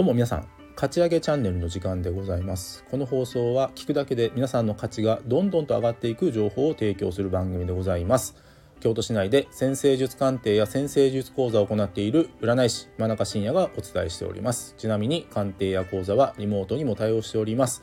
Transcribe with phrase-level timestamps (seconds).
[0.00, 2.86] どうも皆さん勝ち上げチャンネルの時間でございます。
[2.90, 8.34] この放送は聞くだけで皆さんの価値がどんどんと上がっていく情報を提供する番組でございます。
[8.80, 14.74] 京都市内で先生術鑑定や先生術講座を行っている占い師真中信也がお伝えしております。
[14.78, 17.82] ちなみに鑑定や講座はリモートにも対応しております。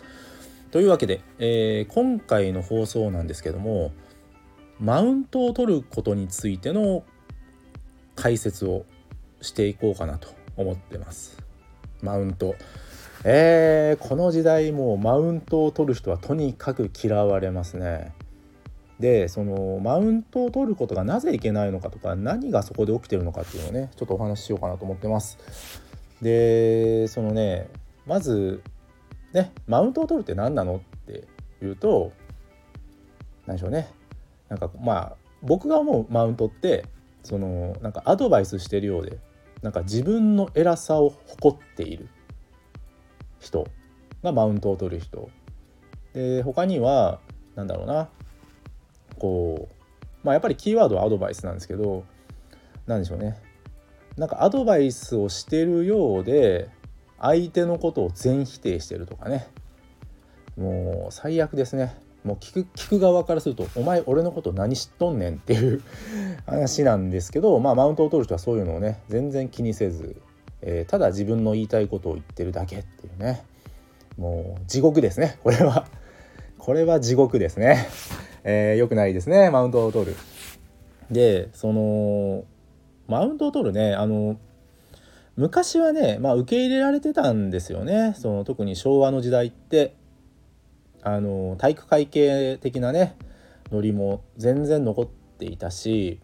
[0.71, 3.91] というわけで、えー、今回の放送なんですけども
[4.79, 7.04] マウントを取ることについての
[8.15, 8.86] 解説を
[9.39, 11.46] していこうかなと思ってます。
[12.01, 12.56] マウント。
[13.24, 18.14] えー、この時代もうマウントを取る人はとにかく嫌われますね。
[19.00, 25.38] でそのマウントを取ることがなぜいけないのかとか何がそこで起きてるのかっていうのをねちょっとお話ししようかなと思ってます。
[26.21, 27.69] でそのね
[28.05, 28.64] まず
[29.33, 31.25] ねマウントを取るって何なのって
[31.64, 32.11] いうと
[33.45, 33.89] 何でしょうね。
[34.50, 36.86] なんかまあ僕が思うマウントって
[37.23, 39.19] そのなんかアドバイスしてるようで。
[39.61, 42.08] なんか自分の偉さを誇っている
[43.39, 43.67] 人
[44.23, 45.30] がマウントを取る人。
[46.14, 47.19] で他には
[47.55, 48.09] 何だろうな。
[49.19, 49.75] こう
[50.23, 52.03] まあやっぱりキーワードはアドバイスなんですけど
[52.86, 53.38] 何でしょうね。
[54.16, 56.69] なんかアドバイスをしてるようで
[57.19, 59.47] 相手のことを全否定してるとかね。
[60.55, 61.95] もう最悪ですね。
[62.28, 65.81] もう聞く聞く側からすると「お前俺のこと何知っとんねん」っていう
[66.45, 70.17] 話なんですけどまあマウントを取る人はそういうのをね全然気にせず、
[70.61, 73.44] えー、ただ自分の言いたいことを言ってるだけっていうね。
[74.17, 75.38] もう地獄ですね。
[75.44, 75.88] これは。
[76.58, 77.88] これは地獄ですね、
[78.44, 79.50] えー、よくないですね。
[79.52, 80.16] マウントを取る。
[81.11, 82.44] でその
[83.08, 84.36] マウントを取るねあの
[85.38, 88.16] 昔はね、まあ、受け入れられてたんですよね。
[88.17, 89.95] その特に昭和の時代って。
[91.08, 93.16] あの体育会系的なね
[93.72, 96.19] ノリも全然残っていたし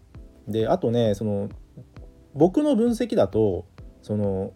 [0.46, 1.48] であとねその
[2.34, 3.66] 僕の分析だと
[4.02, 4.52] その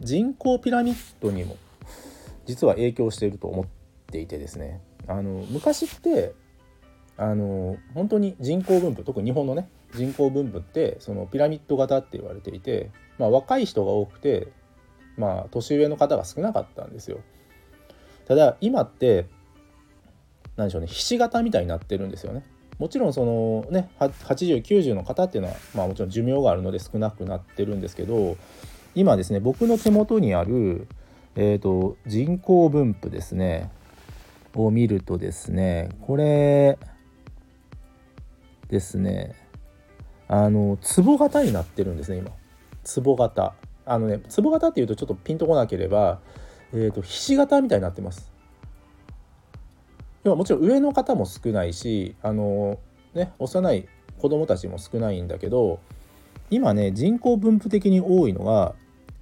[0.00, 1.58] 人口ピラミッドにも
[2.46, 3.66] 実は影響していると思っ
[4.10, 6.32] ていてですねあの昔って
[7.18, 14.48] あの本当に人口分布特に日本のね人口分布ってそのピラミッド型って言われていて、まあ、若い人が多くて、
[15.18, 17.20] まあ、年上の方が少なかったんですよ。
[18.26, 19.26] ただ今って
[20.58, 22.42] 何でしょうねひし形みたいになってるんですよね。
[22.78, 28.36] もちろんそのね8090の方っていうのは、まあ、もちろん寿命があるので少なくなってるんですけど
[28.94, 30.86] 今ですね僕の手元にある、
[31.34, 33.70] えーと、人口分布ですね
[34.54, 36.78] を見るとですねこれ
[38.68, 39.34] ですね
[40.28, 42.30] あの壺型になってるんですね今。
[43.02, 43.54] 壺型。
[43.86, 46.20] あのね壺型っていうとちょっとピンとこなければ、
[46.72, 48.37] えーとひし形みたいになってます。
[50.28, 52.78] 要はもちろん上の方も少ないしあの、
[53.14, 55.80] ね、幼い子供たちも少ないんだけど
[56.50, 58.74] 今ね人口分布的に多いのが、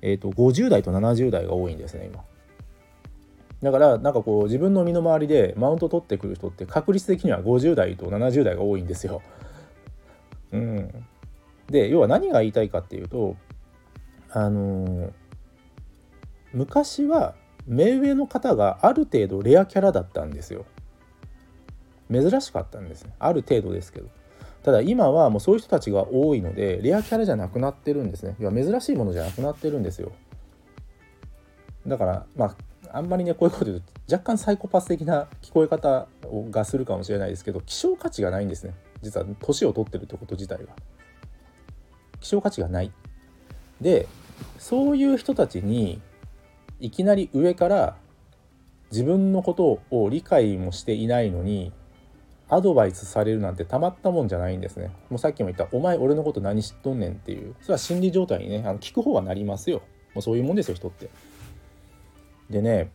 [0.03, 2.25] えーと、50代と70代が多いんですね今。
[3.63, 9.23] だからなんかこう自分の身の回りでマウント取ってくる人って確率的には50代と70代が多いんですよ。
[10.53, 10.91] うん、
[11.69, 13.37] で要は何が言いたいかっていうと
[14.31, 15.13] あのー、
[16.53, 17.35] 昔は
[17.67, 20.67] 目上の方がある程度レアキャラだったんですよ。
[22.11, 23.15] 珍しかったんですね。
[23.19, 24.09] ある程度ですけど。
[24.63, 28.35] ただ今はもうそういう人たちが多いのでレアキャラじゃなくなってるんですね。
[28.41, 30.13] 要は珍しいものじゃなくなってるんですよ。
[31.87, 36.09] だからまああんまりねこういうこと言うと若干サイコパス的な聞こえ方
[36.51, 38.75] がするかもしれないですけど希少価値がないんですね。
[39.03, 40.75] 実は年を取ってるってこと自体が。
[42.21, 42.91] 希少価値がない。
[43.81, 44.09] で
[44.59, 46.01] そういう人たちに
[46.81, 47.97] いきなり上から
[48.91, 51.73] 自分のことを理解もしていないのに
[52.49, 54.93] アドバイスされるなんてたまったもんじゃないんですね。
[55.11, 59.83] もうさっきも言った「お前俺のこと何知っとんねん」っていうそれは心理状態にねあの聞く方はなりますよ。
[60.15, 61.09] もうそういうもんですよ人って。
[62.51, 62.91] でね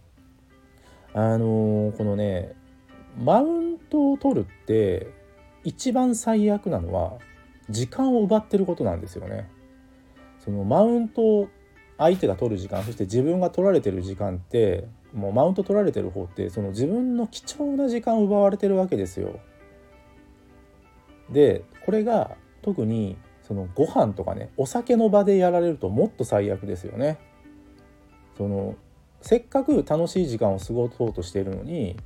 [1.13, 2.53] あのー、このね
[3.21, 5.07] マウントを取るって
[5.65, 7.17] 一番最悪なのは
[7.69, 9.49] 時間を奪ってることなんですよね。
[10.39, 11.47] そのマウントを
[11.97, 19.39] 相手が取る時間そして自分が取られてる時間ってもうマウント取られてる方ってその自分の貴重な時間を奪われてるわけですよ。
[21.29, 27.19] でこれが特にそのご飯とかねお酒の場でやられるともっと最悪ですよね。
[28.37, 28.75] その
[29.21, 31.97] せっかく楽しい時間を過ごそうとしているのに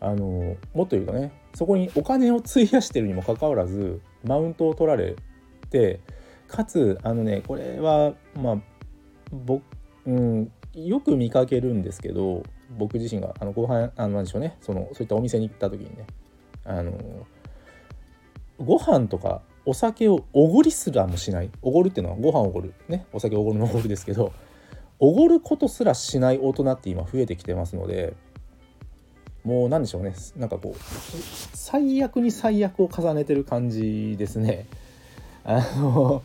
[0.00, 5.16] あのもっと言うとねそこにお金を費やしてるにもかかわらずマウントを取られ
[5.70, 6.00] て
[6.46, 8.56] かつあのねこれはまあ
[9.32, 9.62] 僕、
[10.06, 12.42] うん、よく見かけるんですけど
[12.76, 14.56] 僕自身があのご飯あのなんでしょうね。
[14.60, 16.06] そのそういったお店に行った時にね
[16.64, 16.92] あの
[18.58, 21.50] ご飯とかお酒をおごりすらもしない。
[21.62, 22.74] おごるっていうのはご飯おごる。
[22.88, 23.06] ね。
[23.12, 24.32] お酒おごるのおごるですけど
[24.98, 28.14] おごることすらしない大人って今増えてきてますので
[29.44, 30.14] もう何でしょうね。
[30.36, 30.78] なんかこう
[31.54, 34.66] 最悪に最悪を重ねてる感じですね。
[35.44, 36.22] あの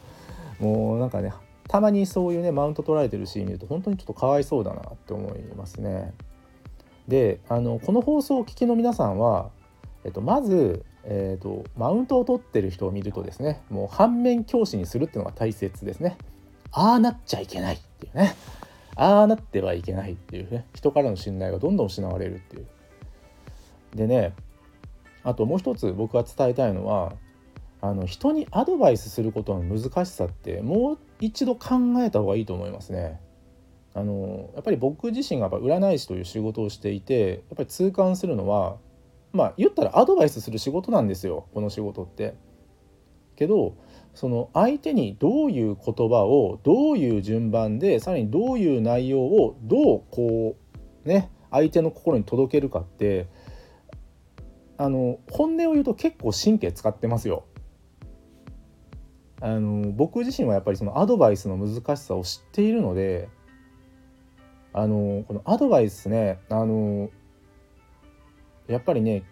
[0.59, 1.33] もうなんかね
[1.69, 6.13] たまにそういうねマウント取られてるシーン見ると本当にちょっとかわいそうだなって思いますね。
[7.07, 9.49] であのこの放送をお聞きの皆さんは、
[10.03, 16.17] えっと、まず、えっと、マウントを取ってる人を見るとですねもう反面教師にするっていうのが大切ですね。
[16.71, 18.35] ああなっちゃいけないっていうね
[18.95, 22.65] ああなってはいけないっていうね人からの信頼がどんどん失われるっていう
[23.95, 24.33] でね
[25.23, 27.13] あともう一つ僕が伝えたいのは
[27.81, 33.19] あの人にアドバイスすることの難しさってもう一度考えた方がいいと思いますね。
[33.93, 38.77] あのやっぱり僕自身がやっぱ占い師という仕事をしていてやっぱり痛感するのは
[39.33, 42.35] まあ言ったらアドバイスする仕事なんですよこの仕事って。
[43.35, 43.75] けど
[44.13, 50.57] その相手にどういう言葉をどういう順番でさらにどういう内容をどうこ
[51.05, 53.27] うね相手の心に届けるかって
[54.77, 57.45] あの本音を言うと結構神経使ってますよ。
[59.41, 63.29] あの僕自身はやっぱりそのアドバイスの難しさを知っているので
[64.73, 67.09] あのこのアドバイスねあの
[68.67, 69.23] やっぱりね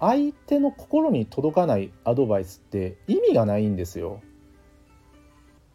[0.00, 4.20] 相手の心に届かないアドバイスって意味がないんですよ。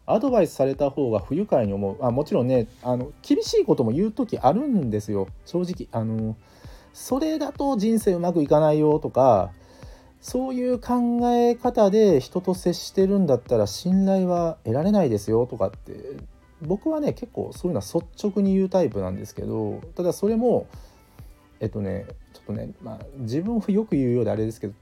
[0.05, 6.37] アドバイスされた方が不愉快に思うあもちろんねあの厳しいことも言う時あるんですよ正直あの
[6.93, 9.51] それだと人生うまくいかないよとか
[10.27, 16.17] そういう考え方で人と接してるんだったら信頼は得られないですよとかって
[16.61, 20.67] 僕はね結構そういうのは率直に言うタイプなんですけどただそれも
[21.61, 24.73] えっとねちょっとね、まあ、自分をよく言うようであれですけど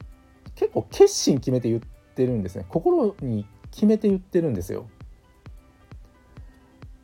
[0.56, 1.82] 結構決心決めて言っ
[2.16, 2.66] てるんですね。
[2.68, 4.88] 心に決めて言ってるんですよ。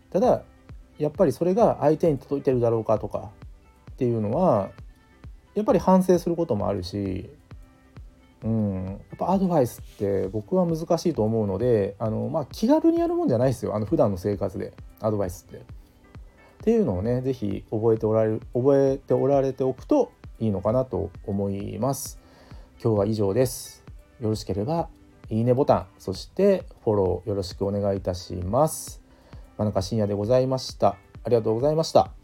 [0.10, 0.42] ただ
[0.98, 3.30] やっぱりそれが相手に届いてるだろうかとか
[3.92, 4.72] っていうのは
[5.54, 7.30] やっぱり反省することもあるし、
[8.44, 15.58] うん、やっぱアドバイスって僕は難しいと思うのであの、まあ、気軽にやるもんじゃないですよあの普段の生活でアドバイスって。
[15.58, 22.20] っていうのをね是非覚えておられる覚えておられておくといいのかなと思います。
[22.84, 23.84] 今日は以上です。
[24.20, 24.88] よろしければ
[25.32, 29.02] いいねボタンそしてフォローよろしくお願いいたします。
[29.58, 30.98] 真中深夜でございました。
[31.24, 32.21] ありがとうございました。